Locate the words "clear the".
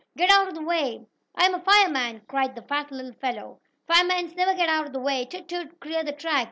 5.79-6.11